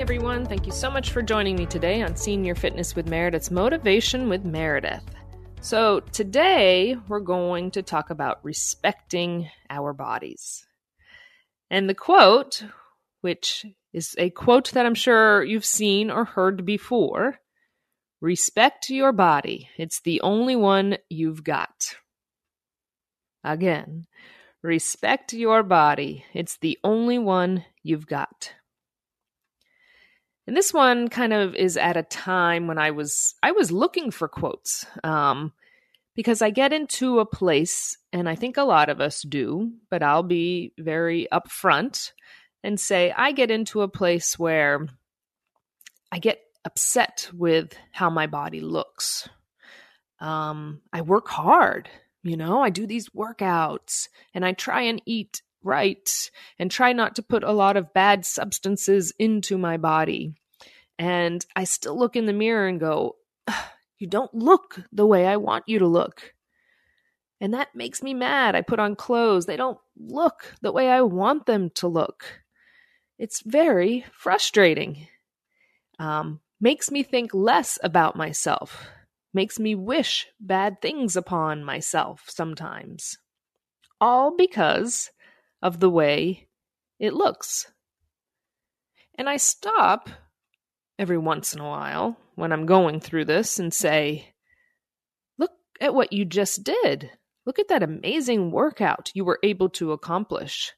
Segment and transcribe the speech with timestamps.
[0.00, 0.46] everyone.
[0.46, 4.46] Thank you so much for joining me today on Senior Fitness with Meredith's Motivation with
[4.46, 5.04] Meredith.
[5.60, 10.66] So, today we're going to talk about respecting our bodies.
[11.68, 12.64] And the quote,
[13.20, 17.38] which is a quote that I'm sure you've seen or heard before
[18.22, 19.68] respect your body.
[19.76, 21.96] It's the only one you've got.
[23.44, 24.06] Again,
[24.62, 26.24] respect your body.
[26.32, 28.54] It's the only one you've got.
[30.50, 34.10] And this one kind of is at a time when I was I was looking
[34.10, 34.84] for quotes.
[35.04, 35.52] Um,
[36.16, 40.02] because I get into a place, and I think a lot of us do, but
[40.02, 42.10] I'll be very upfront
[42.64, 44.88] and say I get into a place where
[46.10, 49.28] I get upset with how my body looks.
[50.18, 51.88] Um, I work hard,
[52.24, 57.14] you know, I do these workouts and I try and eat right and try not
[57.14, 60.34] to put a lot of bad substances into my body.
[61.00, 63.16] And I still look in the mirror and go,
[63.98, 66.34] You don't look the way I want you to look.
[67.40, 68.54] And that makes me mad.
[68.54, 72.42] I put on clothes, they don't look the way I want them to look.
[73.18, 75.08] It's very frustrating.
[75.98, 78.86] Um, makes me think less about myself,
[79.32, 83.16] makes me wish bad things upon myself sometimes.
[84.02, 85.10] All because
[85.62, 86.48] of the way
[86.98, 87.72] it looks.
[89.14, 90.10] And I stop
[91.00, 94.34] every once in a while when I'm going through this and say,
[95.38, 97.10] Look at what you just did.
[97.46, 100.74] Look at that amazing workout you were able to accomplish.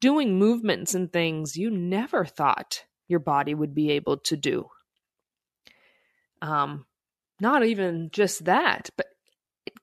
[0.00, 4.68] Doing movements and things you never thought your body would be able to do.
[6.42, 6.86] Um,
[7.40, 9.06] not even just that, but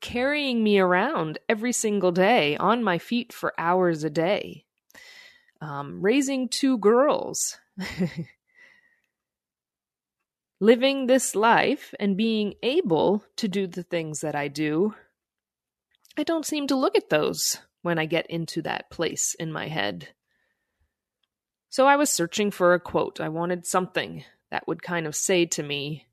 [0.02, 4.66] carrying me around every single day on my feet for hours a day.
[5.62, 7.58] Um, raising two girls.
[10.60, 14.94] living this life and being able to do the things that I do,
[16.18, 19.68] I don't seem to look at those when I get into that place in my
[19.68, 20.10] head.
[21.70, 23.22] So I was searching for a quote.
[23.22, 26.08] I wanted something that would kind of say to me,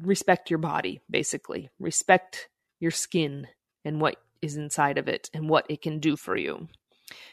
[0.00, 1.68] respect your body, basically.
[1.78, 2.48] Respect
[2.80, 3.48] your skin
[3.84, 6.68] and what is inside of it and what it can do for you.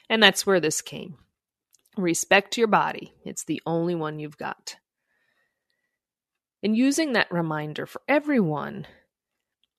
[0.10, 1.18] And that's where this came.
[1.98, 3.14] Respect your body.
[3.24, 4.76] It's the only one you've got.
[6.64, 8.86] And using that reminder for everyone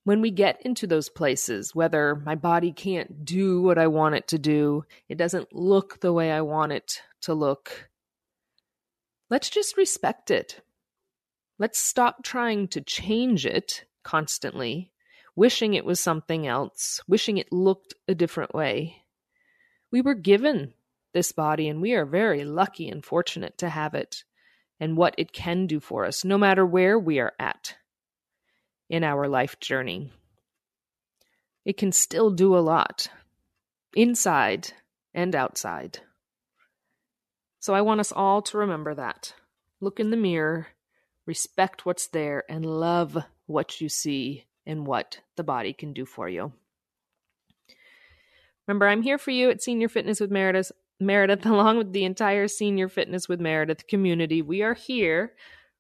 [0.05, 4.29] when we get into those places, whether my body can't do what I want it
[4.29, 7.89] to do, it doesn't look the way I want it to look,
[9.31, 10.61] let's just respect it.
[11.59, 14.91] Let's stop trying to change it constantly,
[15.37, 19.05] wishing it was something else, wishing it looked a different way.
[19.93, 20.75] We were given
[21.15, 24.25] this body, and we are very lucky and fortunate to have it
[24.83, 27.77] and what it can do for us, no matter where we are at
[28.91, 30.11] in our life journey.
[31.65, 33.07] It can still do a lot,
[33.95, 34.73] inside
[35.15, 36.01] and outside.
[37.61, 39.35] So I want us all to remember that.
[39.81, 40.67] Look in the mirror,
[41.27, 43.17] respect what's there, and love
[43.47, 46.53] what you see and what the body can do for you.
[48.67, 50.73] Remember, I'm here for you at Senior Fitness with Meredith
[51.07, 54.43] Meredith, along with the entire Senior Fitness with Meredith community.
[54.43, 55.35] We are here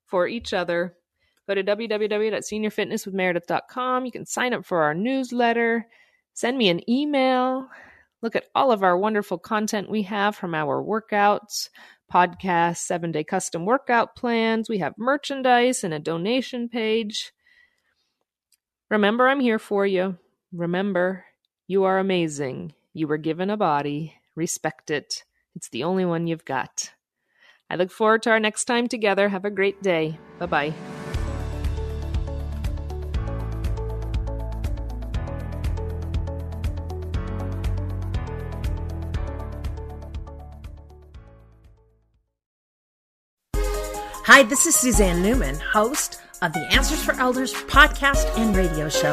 [0.06, 0.94] for each other.
[1.48, 4.04] Go to www.seniorfitnesswithmeredith.com.
[4.04, 5.86] You can sign up for our newsletter,
[6.34, 7.68] send me an email,
[8.22, 11.68] look at all of our wonderful content we have from our workouts,
[12.12, 14.68] podcasts, seven day custom workout plans.
[14.68, 17.32] We have merchandise and a donation page.
[18.90, 20.18] Remember, I'm here for you.
[20.52, 21.24] Remember,
[21.66, 22.74] you are amazing.
[22.92, 25.24] You were given a body Respect it.
[25.54, 26.92] It's the only one you've got.
[27.68, 29.28] I look forward to our next time together.
[29.28, 30.18] Have a great day.
[30.38, 30.74] Bye bye.
[44.24, 49.12] Hi, this is Suzanne Newman, host of the Answers for Elders podcast and radio show.